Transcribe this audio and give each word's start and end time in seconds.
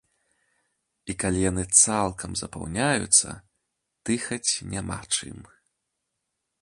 І 1.13 1.15
калі 1.23 1.39
яны 1.51 1.63
цалкам 1.81 2.31
запаўняюцца, 2.41 3.29
дыхаць 4.11 4.51
няма 4.73 4.99
чым. 5.19 5.37